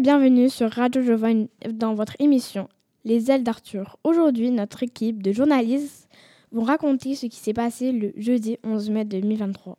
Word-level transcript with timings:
bienvenue 0.00 0.48
sur 0.48 0.70
Radio 0.70 1.02
Jovan 1.02 1.46
dans 1.74 1.92
votre 1.92 2.16
émission 2.20 2.70
Les 3.04 3.30
ailes 3.30 3.42
d'Arthur. 3.42 3.98
Aujourd'hui, 4.02 4.50
notre 4.50 4.82
équipe 4.82 5.22
de 5.22 5.30
journalistes 5.30 6.08
vont 6.52 6.62
raconter 6.62 7.14
ce 7.14 7.26
qui 7.26 7.36
s'est 7.36 7.52
passé 7.52 7.92
le 7.92 8.14
jeudi 8.16 8.56
11 8.64 8.88
mai 8.88 9.04
2023. 9.04 9.76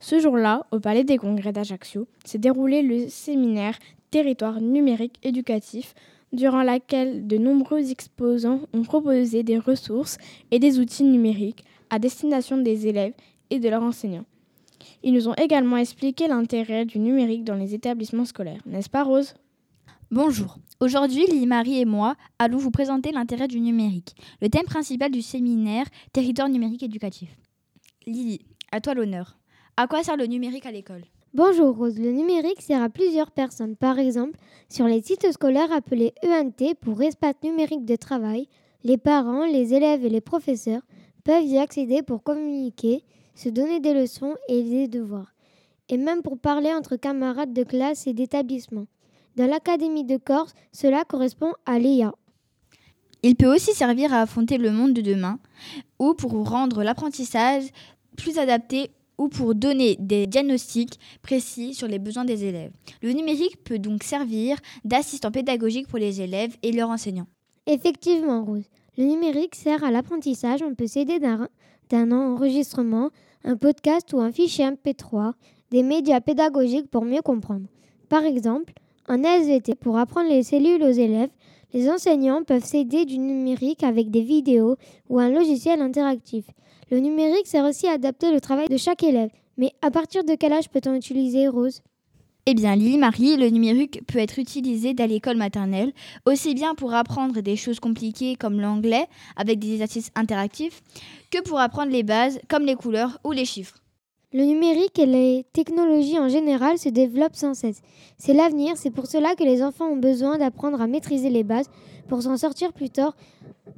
Ce 0.00 0.20
jour-là, 0.20 0.66
au 0.70 0.80
Palais 0.80 1.02
des 1.02 1.16
Congrès 1.16 1.52
d'Ajaccio, 1.52 2.06
s'est 2.26 2.36
déroulé 2.36 2.82
le 2.82 3.08
séminaire 3.08 3.78
Territoire 4.10 4.60
numérique 4.60 5.18
éducatif, 5.22 5.94
durant 6.34 6.62
lequel 6.62 7.26
de 7.26 7.38
nombreux 7.38 7.90
exposants 7.90 8.60
ont 8.74 8.82
proposé 8.82 9.44
des 9.44 9.58
ressources 9.58 10.18
et 10.50 10.58
des 10.58 10.78
outils 10.78 11.04
numériques 11.04 11.64
à 11.88 11.98
destination 11.98 12.58
des 12.58 12.86
élèves 12.86 13.14
et 13.48 13.60
de 13.60 13.68
leurs 13.70 13.82
enseignants. 13.82 14.26
Ils 15.02 15.14
nous 15.14 15.26
ont 15.26 15.34
également 15.34 15.78
expliqué 15.78 16.28
l'intérêt 16.28 16.84
du 16.84 16.98
numérique 16.98 17.44
dans 17.44 17.54
les 17.54 17.74
établissements 17.74 18.26
scolaires, 18.26 18.60
n'est-ce 18.66 18.90
pas 18.90 19.04
Rose? 19.04 19.34
Bonjour. 20.16 20.58
Aujourd'hui, 20.78 21.26
Lily-Marie 21.26 21.80
et 21.80 21.84
moi 21.84 22.14
allons 22.38 22.58
vous 22.58 22.70
présenter 22.70 23.10
l'intérêt 23.10 23.48
du 23.48 23.58
numérique, 23.58 24.14
le 24.40 24.48
thème 24.48 24.62
principal 24.62 25.10
du 25.10 25.22
séminaire 25.22 25.86
Territoire 26.12 26.48
numérique 26.48 26.84
éducatif. 26.84 27.36
Lily, 28.06 28.46
à 28.70 28.80
toi 28.80 28.94
l'honneur. 28.94 29.36
À 29.76 29.88
quoi 29.88 30.04
sert 30.04 30.16
le 30.16 30.26
numérique 30.26 30.66
à 30.66 30.70
l'école? 30.70 31.02
Bonjour 31.34 31.76
Rose, 31.76 31.98
le 31.98 32.12
numérique 32.12 32.62
sert 32.62 32.80
à 32.80 32.90
plusieurs 32.90 33.32
personnes. 33.32 33.74
Par 33.74 33.98
exemple, 33.98 34.38
sur 34.68 34.86
les 34.86 35.02
sites 35.02 35.32
scolaires 35.32 35.72
appelés 35.72 36.14
ENT 36.24 36.76
pour 36.80 37.02
espace 37.02 37.42
numérique 37.42 37.84
de 37.84 37.96
travail, 37.96 38.46
les 38.84 38.98
parents, 38.98 39.46
les 39.46 39.74
élèves 39.74 40.04
et 40.04 40.10
les 40.10 40.20
professeurs 40.20 40.82
peuvent 41.24 41.44
y 41.44 41.58
accéder 41.58 42.02
pour 42.04 42.22
communiquer, 42.22 43.02
se 43.34 43.48
donner 43.48 43.80
des 43.80 43.94
leçons 43.94 44.36
et 44.46 44.62
des 44.62 44.86
devoirs, 44.86 45.34
et 45.88 45.96
même 45.96 46.22
pour 46.22 46.38
parler 46.38 46.72
entre 46.72 46.94
camarades 46.94 47.52
de 47.52 47.64
classe 47.64 48.06
et 48.06 48.12
d'établissement. 48.12 48.86
Dans 49.36 49.46
l'Académie 49.46 50.04
de 50.04 50.16
Corse, 50.16 50.54
cela 50.72 51.04
correspond 51.04 51.52
à 51.66 51.78
l'EIA. 51.78 52.14
Il 53.22 53.36
peut 53.36 53.52
aussi 53.52 53.72
servir 53.72 54.12
à 54.12 54.20
affronter 54.20 54.58
le 54.58 54.70
monde 54.70 54.92
de 54.92 55.00
demain, 55.00 55.38
ou 55.98 56.14
pour 56.14 56.32
rendre 56.48 56.82
l'apprentissage 56.82 57.64
plus 58.16 58.38
adapté 58.38 58.90
ou 59.16 59.28
pour 59.28 59.54
donner 59.54 59.96
des 59.98 60.26
diagnostics 60.26 60.98
précis 61.22 61.74
sur 61.74 61.88
les 61.88 61.98
besoins 61.98 62.24
des 62.24 62.44
élèves. 62.44 62.72
Le 63.02 63.12
numérique 63.12 63.62
peut 63.64 63.78
donc 63.78 64.02
servir 64.02 64.58
d'assistant 64.84 65.30
pédagogique 65.30 65.88
pour 65.88 65.98
les 65.98 66.20
élèves 66.20 66.56
et 66.62 66.72
leurs 66.72 66.90
enseignants. 66.90 67.26
Effectivement, 67.66 68.44
Rose. 68.44 68.68
Le 68.98 69.04
numérique 69.04 69.54
sert 69.54 69.82
à 69.82 69.90
l'apprentissage. 69.90 70.62
On 70.62 70.74
peut 70.74 70.86
s'aider 70.86 71.18
d'un 71.18 72.12
enregistrement, 72.12 73.10
un 73.44 73.56
podcast 73.56 74.12
ou 74.12 74.20
un 74.20 74.30
fichier 74.30 74.66
MP3, 74.66 75.32
des 75.70 75.82
médias 75.82 76.20
pédagogiques 76.20 76.90
pour 76.90 77.04
mieux 77.04 77.22
comprendre. 77.22 77.66
Par 78.08 78.24
exemple, 78.24 78.74
en 79.08 79.22
SVT, 79.22 79.74
pour 79.74 79.98
apprendre 79.98 80.30
les 80.30 80.42
cellules 80.42 80.82
aux 80.82 80.90
élèves, 80.90 81.30
les 81.72 81.90
enseignants 81.90 82.42
peuvent 82.44 82.64
s'aider 82.64 83.04
du 83.04 83.18
numérique 83.18 83.82
avec 83.82 84.10
des 84.10 84.22
vidéos 84.22 84.76
ou 85.08 85.18
un 85.18 85.28
logiciel 85.28 85.82
interactif. 85.82 86.44
Le 86.90 87.00
numérique 87.00 87.46
sert 87.46 87.64
aussi 87.64 87.86
à 87.86 87.92
adapter 87.92 88.32
le 88.32 88.40
travail 88.40 88.68
de 88.68 88.76
chaque 88.76 89.02
élève. 89.02 89.30
Mais 89.56 89.72
à 89.82 89.90
partir 89.90 90.24
de 90.24 90.34
quel 90.34 90.52
âge 90.52 90.70
peut-on 90.70 90.94
utiliser 90.94 91.48
Rose? 91.48 91.82
Eh 92.46 92.54
bien, 92.54 92.76
Lily-Marie, 92.76 93.36
le 93.36 93.48
numérique 93.48 94.02
peut 94.06 94.18
être 94.18 94.38
utilisé 94.38 94.92
dès 94.92 95.06
l'école 95.06 95.38
maternelle, 95.38 95.92
aussi 96.26 96.54
bien 96.54 96.74
pour 96.74 96.92
apprendre 96.92 97.40
des 97.40 97.56
choses 97.56 97.80
compliquées 97.80 98.36
comme 98.36 98.60
l'anglais, 98.60 99.06
avec 99.36 99.58
des 99.58 99.72
exercices 99.72 100.10
interactifs, 100.14 100.82
que 101.30 101.40
pour 101.40 101.58
apprendre 101.58 101.90
les 101.90 102.02
bases 102.02 102.38
comme 102.48 102.64
les 102.64 102.74
couleurs 102.74 103.18
ou 103.24 103.32
les 103.32 103.46
chiffres. 103.46 103.83
Le 104.34 104.42
numérique 104.44 104.98
et 104.98 105.06
les 105.06 105.46
technologies 105.52 106.18
en 106.18 106.28
général 106.28 106.76
se 106.76 106.88
développent 106.88 107.36
sans 107.36 107.54
cesse. 107.54 107.80
C'est 108.18 108.34
l'avenir, 108.34 108.76
c'est 108.76 108.90
pour 108.90 109.06
cela 109.06 109.36
que 109.36 109.44
les 109.44 109.62
enfants 109.62 109.86
ont 109.86 109.96
besoin 109.96 110.38
d'apprendre 110.38 110.80
à 110.80 110.88
maîtriser 110.88 111.30
les 111.30 111.44
bases 111.44 111.70
pour 112.08 112.20
s'en 112.20 112.36
sortir 112.36 112.72
plus 112.72 112.90
tard, 112.90 113.16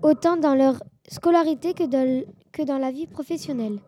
autant 0.02 0.38
dans 0.38 0.54
leur 0.54 0.82
scolarité 1.08 1.74
que 1.74 1.84
dans, 1.84 2.24
que 2.52 2.62
dans 2.62 2.78
la 2.78 2.90
vie 2.90 3.06
professionnelle. 3.06 3.80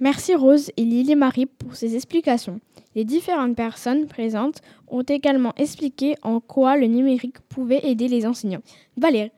Merci 0.00 0.34
Rose 0.34 0.72
et 0.76 0.84
Lily 0.84 1.14
Marie 1.14 1.46
pour 1.46 1.76
ces 1.76 1.94
explications. 1.94 2.58
Les 2.96 3.04
différentes 3.04 3.54
personnes 3.54 4.08
présentes 4.08 4.60
ont 4.88 5.02
également 5.02 5.52
expliqué 5.56 6.16
en 6.22 6.40
quoi 6.40 6.76
le 6.76 6.88
numérique 6.88 7.38
pouvait 7.48 7.86
aider 7.86 8.08
les 8.08 8.26
enseignants. 8.26 8.62
Valérie, 8.96 9.30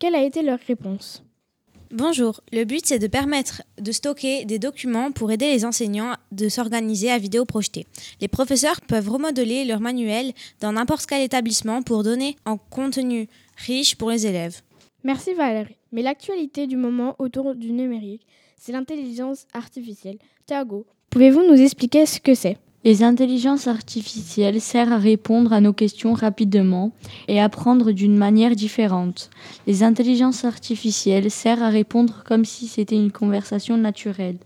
quelle 0.00 0.16
a 0.16 0.24
été 0.24 0.42
leur 0.42 0.58
réponse? 0.58 1.22
Bonjour, 1.90 2.42
le 2.52 2.64
but 2.64 2.84
c'est 2.84 2.98
de 2.98 3.06
permettre 3.06 3.62
de 3.80 3.92
stocker 3.92 4.44
des 4.44 4.58
documents 4.58 5.10
pour 5.10 5.32
aider 5.32 5.50
les 5.50 5.64
enseignants 5.64 6.16
de 6.32 6.50
s'organiser 6.50 7.10
à 7.10 7.16
vidéo 7.16 7.46
projetée. 7.46 7.86
Les 8.20 8.28
professeurs 8.28 8.82
peuvent 8.82 9.08
remodeler 9.08 9.64
leur 9.64 9.80
manuel 9.80 10.32
dans 10.60 10.72
n'importe 10.72 11.06
quel 11.06 11.22
établissement 11.22 11.80
pour 11.80 12.02
donner 12.02 12.36
un 12.44 12.58
contenu 12.58 13.26
riche 13.56 13.96
pour 13.96 14.10
les 14.10 14.26
élèves. 14.26 14.60
Merci 15.02 15.32
Valérie. 15.32 15.76
Mais 15.92 16.02
l'actualité 16.02 16.66
du 16.66 16.76
moment 16.76 17.16
autour 17.18 17.54
du 17.54 17.72
numérique, 17.72 18.26
c'est 18.58 18.72
l'intelligence 18.72 19.46
artificielle. 19.54 20.18
Thiago, 20.44 20.84
pouvez-vous 21.08 21.42
nous 21.42 21.58
expliquer 21.58 22.04
ce 22.04 22.20
que 22.20 22.34
c'est? 22.34 22.58
Les 22.88 23.02
intelligences 23.02 23.66
artificielles 23.66 24.62
servent 24.62 24.94
à 24.94 24.96
répondre 24.96 25.52
à 25.52 25.60
nos 25.60 25.74
questions 25.74 26.14
rapidement 26.14 26.90
et 27.28 27.38
à 27.38 27.44
apprendre 27.44 27.92
d'une 27.92 28.16
manière 28.16 28.56
différente. 28.56 29.28
Les 29.66 29.82
intelligences 29.82 30.46
artificielles 30.46 31.30
servent 31.30 31.64
à 31.64 31.68
répondre 31.68 32.22
comme 32.24 32.46
si 32.46 32.66
c'était 32.66 32.96
une 32.96 33.12
conversation 33.12 33.76
naturelle. 33.76 34.38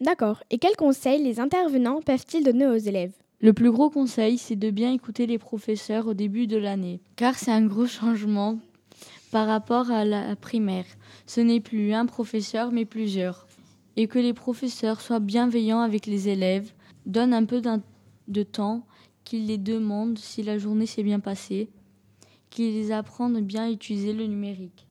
D'accord. 0.00 0.42
Et 0.48 0.56
quels 0.56 0.74
conseils 0.74 1.22
les 1.22 1.38
intervenants 1.38 2.00
peuvent-ils 2.00 2.42
donner 2.42 2.66
aux 2.66 2.78
élèves? 2.78 3.12
Le 3.42 3.52
plus 3.52 3.70
gros 3.70 3.90
conseil, 3.90 4.38
c'est 4.38 4.56
de 4.56 4.70
bien 4.70 4.90
écouter 4.94 5.26
les 5.26 5.36
professeurs 5.36 6.06
au 6.06 6.14
début 6.14 6.46
de 6.46 6.56
l'année, 6.56 7.00
car 7.16 7.34
c'est 7.34 7.52
un 7.52 7.66
gros 7.66 7.86
changement 7.86 8.58
par 9.30 9.46
rapport 9.46 9.90
à 9.90 10.06
la 10.06 10.34
primaire. 10.34 10.86
Ce 11.26 11.42
n'est 11.42 11.60
plus 11.60 11.92
un 11.92 12.06
professeur, 12.06 12.72
mais 12.72 12.86
plusieurs. 12.86 13.46
Et 13.98 14.06
que 14.06 14.18
les 14.18 14.32
professeurs 14.32 15.02
soient 15.02 15.20
bienveillants 15.20 15.80
avec 15.80 16.06
les 16.06 16.30
élèves, 16.30 16.72
donnent 17.06 17.34
un 17.34 17.44
peu 17.44 17.62
de 18.28 18.42
temps, 18.42 18.86
qu'ils 19.24 19.46
les 19.46 19.58
demandent 19.58 20.18
si 20.18 20.42
la 20.42 20.58
journée 20.58 20.86
s'est 20.86 21.02
bien 21.02 21.20
passée, 21.20 21.68
qu'ils 22.50 22.74
les 22.74 22.92
apprennent 22.92 23.40
bien 23.40 23.64
à 23.64 23.70
utiliser 23.70 24.12
le 24.12 24.26
numérique. 24.26 24.86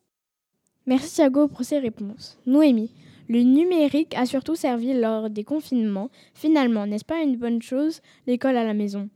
Merci 0.85 1.15
Thiago 1.15 1.47
pour 1.47 1.63
ces 1.63 1.79
réponses. 1.79 2.37
Noémie, 2.45 2.91
le 3.27 3.41
numérique 3.41 4.15
a 4.15 4.25
surtout 4.25 4.55
servi 4.55 4.93
lors 4.93 5.29
des 5.29 5.43
confinements. 5.43 6.09
Finalement, 6.33 6.85
n'est-ce 6.85 7.05
pas 7.05 7.21
une 7.21 7.37
bonne 7.37 7.61
chose, 7.61 8.01
l'école 8.27 8.57
à 8.57 8.63
la 8.63 8.73
maison? 8.73 9.09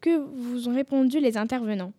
Que 0.00 0.18
vous 0.18 0.68
ont 0.68 0.74
répondu 0.74 1.18
les 1.20 1.36
intervenants? 1.36 1.92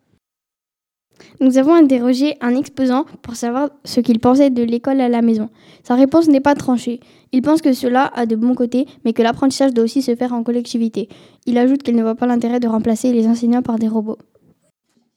Nous 1.40 1.58
avons 1.58 1.74
interrogé 1.74 2.36
un 2.40 2.54
exposant 2.56 3.04
pour 3.22 3.36
savoir 3.36 3.70
ce 3.84 4.00
qu'il 4.00 4.20
pensait 4.20 4.50
de 4.50 4.62
l'école 4.62 5.00
à 5.00 5.08
la 5.08 5.22
maison. 5.22 5.48
Sa 5.82 5.94
réponse 5.94 6.28
n'est 6.28 6.40
pas 6.40 6.54
tranchée. 6.54 7.00
Il 7.32 7.42
pense 7.42 7.62
que 7.62 7.72
cela 7.72 8.06
a 8.14 8.26
de 8.26 8.36
bons 8.36 8.54
côtés, 8.54 8.86
mais 9.04 9.12
que 9.12 9.22
l'apprentissage 9.22 9.72
doit 9.72 9.84
aussi 9.84 10.02
se 10.02 10.14
faire 10.14 10.32
en 10.32 10.42
collectivité. 10.42 11.08
Il 11.46 11.58
ajoute 11.58 11.82
qu'il 11.82 11.96
ne 11.96 12.02
voit 12.02 12.14
pas 12.14 12.26
l'intérêt 12.26 12.60
de 12.60 12.68
remplacer 12.68 13.12
les 13.12 13.26
enseignants 13.26 13.62
par 13.62 13.78
des 13.78 13.88
robots. 13.88 14.18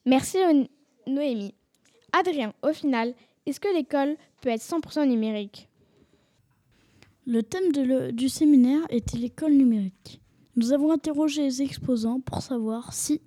Merci 0.06 0.38
Noémie. 1.06 1.54
Adrien, 2.18 2.52
au 2.62 2.72
final, 2.72 3.14
est-ce 3.46 3.60
que 3.60 3.74
l'école 3.74 4.16
peut 4.40 4.50
être 4.50 4.62
100% 4.62 5.06
numérique? 5.06 5.68
Le 7.26 7.42
thème 7.42 7.72
du 8.12 8.28
séminaire 8.28 8.80
était 8.88 9.18
l'école 9.18 9.52
numérique? 9.52 10.20
Nous 10.56 10.72
avons 10.72 10.90
interrogé 10.90 11.42
les 11.42 11.62
exposants 11.62 12.20
pour 12.20 12.42
savoir 12.42 12.92
si, 12.92 13.20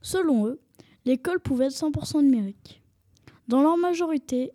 selon 0.00 0.46
eux, 0.46 0.60
l'école 1.04 1.40
pouvait 1.40 1.66
être 1.66 1.72
100% 1.72 2.22
numérique. 2.22 2.82
Dans 3.48 3.62
leur 3.62 3.76
majorité, 3.76 4.52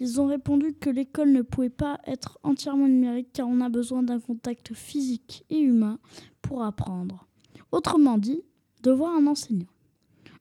ils 0.00 0.20
ont 0.20 0.26
répondu 0.26 0.74
que 0.74 0.90
l'école 0.90 1.32
ne 1.32 1.42
pouvait 1.42 1.70
pas 1.70 1.98
être 2.06 2.38
entièrement 2.42 2.86
numérique 2.86 3.28
car 3.32 3.48
on 3.48 3.60
a 3.60 3.68
besoin 3.68 4.02
d'un 4.02 4.20
contact 4.20 4.74
physique 4.74 5.44
et 5.50 5.58
humain 5.58 5.98
pour 6.40 6.62
apprendre. 6.62 7.26
Autrement 7.72 8.16
dit, 8.16 8.42
de 8.82 8.90
voir 8.90 9.14
un 9.14 9.26
enseignant. 9.26 9.66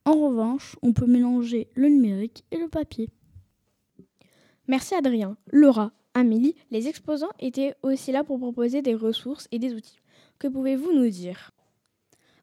En 0.06 0.14
revanche, 0.14 0.78
on 0.82 0.94
peut 0.94 1.08
mélanger 1.08 1.68
le 1.74 1.90
numérique 1.90 2.46
et 2.52 2.58
le 2.58 2.70
papier. 2.70 3.10
Merci 4.68 4.96
Adrien. 4.96 5.38
Laura, 5.52 5.92
Amélie, 6.14 6.56
les 6.72 6.88
exposants 6.88 7.32
étaient 7.40 7.76
aussi 7.84 8.12
là 8.12 8.24
pour 8.24 8.40
proposer 8.40 8.82
des 8.82 8.96
ressources 8.96 9.48
et 9.52 9.60
des 9.60 9.74
outils. 9.74 10.00
Que 10.40 10.48
pouvez-vous 10.48 10.94
nous 10.94 11.10
dire? 11.10 11.52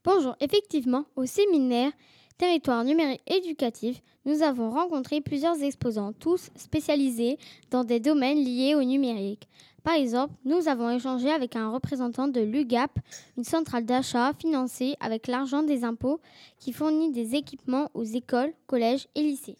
Bonjour, 0.04 0.36
effectivement, 0.40 1.06
au 1.16 1.26
séminaire, 1.26 1.92
Territoire 2.36 2.82
numérique 2.82 3.22
éducatif, 3.28 4.02
nous 4.24 4.42
avons 4.42 4.70
rencontré 4.70 5.20
plusieurs 5.20 5.62
exposants, 5.62 6.12
tous 6.12 6.50
spécialisés 6.56 7.38
dans 7.70 7.84
des 7.84 8.00
domaines 8.00 8.42
liés 8.42 8.74
au 8.74 8.82
numérique. 8.82 9.48
Par 9.84 9.94
exemple, 9.94 10.34
nous 10.44 10.66
avons 10.66 10.90
échangé 10.90 11.30
avec 11.30 11.54
un 11.54 11.70
représentant 11.70 12.26
de 12.26 12.40
l'UGAP, 12.40 12.98
une 13.36 13.44
centrale 13.44 13.84
d'achat 13.84 14.32
financée 14.32 14.96
avec 14.98 15.28
l'argent 15.28 15.62
des 15.62 15.84
impôts 15.84 16.20
qui 16.58 16.72
fournit 16.72 17.12
des 17.12 17.36
équipements 17.36 17.90
aux 17.94 18.04
écoles, 18.04 18.52
collèges 18.66 19.06
et 19.14 19.22
lycées. 19.22 19.58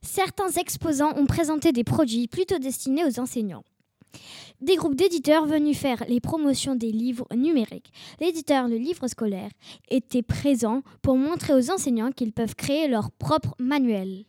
Certains 0.00 0.50
exposants 0.50 1.16
ont 1.16 1.26
présenté 1.26 1.72
des 1.72 1.84
produits 1.84 2.28
plutôt 2.28 2.58
destinés 2.58 3.04
aux 3.04 3.20
enseignants. 3.20 3.64
Des 4.60 4.76
groupes 4.76 4.94
d'éditeurs 4.94 5.46
venus 5.46 5.78
faire 5.78 6.04
les 6.08 6.20
promotions 6.20 6.74
des 6.74 6.92
livres 6.92 7.26
numériques. 7.34 7.92
L'éditeur 8.20 8.68
Le 8.68 8.76
Livre 8.76 9.06
Scolaire 9.08 9.50
était 9.88 10.22
présent 10.22 10.82
pour 11.02 11.16
montrer 11.16 11.54
aux 11.54 11.70
enseignants 11.70 12.12
qu'ils 12.12 12.32
peuvent 12.32 12.54
créer 12.54 12.88
leur 12.88 13.10
propre 13.10 13.54
manuel. 13.58 14.24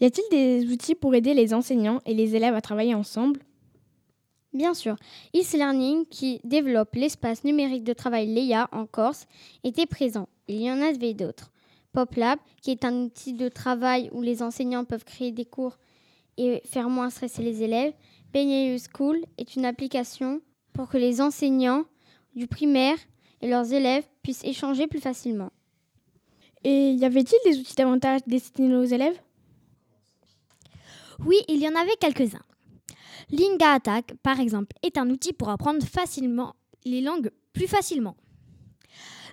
Y 0.00 0.04
a-t-il 0.06 0.28
des 0.30 0.72
outils 0.72 0.94
pour 0.94 1.14
aider 1.14 1.34
les 1.34 1.54
enseignants 1.54 2.00
et 2.06 2.14
les 2.14 2.34
élèves 2.34 2.54
à 2.54 2.60
travailler 2.60 2.94
ensemble? 2.94 3.40
Bien 4.52 4.74
sûr, 4.74 4.96
e-learning 5.34 6.04
qui 6.06 6.40
développe 6.44 6.94
l'espace 6.94 7.44
numérique 7.44 7.84
de 7.84 7.94
travail 7.94 8.26
Leia 8.34 8.68
en 8.72 8.84
Corse 8.84 9.26
était 9.64 9.86
présent. 9.86 10.28
Il 10.46 10.60
y 10.60 10.70
en 10.70 10.82
avait 10.82 11.14
d'autres. 11.14 11.52
PopLab, 11.92 12.38
qui 12.60 12.70
est 12.70 12.84
un 12.84 13.04
outil 13.04 13.32
de 13.32 13.48
travail 13.48 14.10
où 14.12 14.22
les 14.22 14.42
enseignants 14.42 14.84
peuvent 14.84 15.04
créer 15.04 15.30
des 15.30 15.44
cours 15.44 15.78
et 16.36 16.62
faire 16.64 16.88
moins 16.88 17.10
stresser 17.10 17.42
les 17.42 17.62
élèves. 17.62 17.92
Benayou 18.32 18.78
School 18.78 19.20
est 19.38 19.56
une 19.56 19.64
application 19.64 20.40
pour 20.72 20.88
que 20.88 20.98
les 20.98 21.20
enseignants 21.20 21.84
du 22.34 22.46
primaire 22.46 22.96
et 23.40 23.48
leurs 23.48 23.72
élèves 23.72 24.06
puissent 24.22 24.44
échanger 24.44 24.86
plus 24.86 25.00
facilement. 25.00 25.50
Et 26.64 26.92
y 26.92 27.04
avait-il 27.04 27.38
des 27.44 27.58
outils 27.58 27.74
davantage 27.74 28.20
destinés 28.26 28.76
aux 28.76 28.84
élèves? 28.84 29.20
Oui, 31.24 31.36
il 31.48 31.58
y 31.58 31.68
en 31.68 31.74
avait 31.74 31.96
quelques-uns. 32.00 32.42
Linga 33.30 33.72
Attack, 33.72 34.14
par 34.22 34.40
exemple, 34.40 34.76
est 34.82 34.98
un 34.98 35.10
outil 35.10 35.32
pour 35.32 35.48
apprendre 35.48 35.84
facilement 35.84 36.54
les 36.84 37.00
langues 37.00 37.30
plus 37.52 37.66
facilement. 37.66 38.16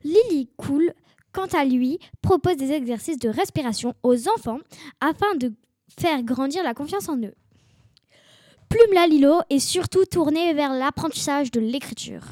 Lily 0.03 0.49
Cool, 0.57 0.93
quant 1.31 1.47
à 1.47 1.65
lui, 1.65 1.99
propose 2.21 2.57
des 2.57 2.71
exercices 2.71 3.19
de 3.19 3.29
respiration 3.29 3.93
aux 4.03 4.27
enfants 4.29 4.59
afin 5.01 5.35
de 5.35 5.53
faire 5.99 6.23
grandir 6.23 6.63
la 6.63 6.73
confiance 6.73 7.09
en 7.09 7.17
eux. 7.17 7.35
Plume 8.69 8.93
la 8.93 9.07
Lilo 9.07 9.41
est 9.49 9.59
surtout 9.59 10.05
tournée 10.05 10.53
vers 10.53 10.73
l'apprentissage 10.73 11.51
de 11.51 11.59
l'écriture. 11.59 12.23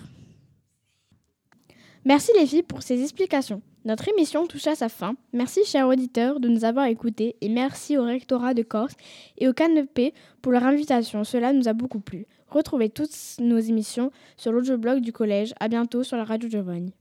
Merci 2.06 2.32
les 2.40 2.46
filles 2.46 2.64
pour 2.64 2.84
ces 2.84 3.02
explications. 3.02 3.62
Notre 3.84 4.08
émission 4.10 4.48
touche 4.48 4.68
à 4.68 4.76
sa 4.76 4.88
fin. 4.90 5.16
Merci 5.34 5.66
chers 5.66 5.88
auditeurs 5.88 6.40
de 6.40 6.48
nous 6.48 6.64
avoir 6.64 6.86
écoutés 6.86 7.36
et 7.42 7.50
merci 7.50 7.98
au 7.98 8.04
rectorat 8.04 8.54
de 8.54 8.62
Corse 8.62 8.94
et 9.38 9.48
au 9.48 9.54
Canopé 9.54 10.14
pour 10.42 10.52
leur 10.52 10.64
invitation. 10.64 11.24
Cela 11.24 11.54
nous 11.54 11.68
a 11.68 11.74
beaucoup 11.74 12.00
plu. 12.00 12.26
Retrouvez 12.50 12.90
toutes 12.90 13.16
nos 13.40 13.60
émissions 13.60 14.12
sur 14.38 14.52
l'audio 14.52 14.78
blog 14.78 15.02
du 15.02 15.12
collège. 15.12 15.54
À 15.60 15.68
bientôt 15.68 16.04
sur 16.04 16.18
la 16.18 16.24
radio 16.24 16.50
Giovanni. 16.50 16.94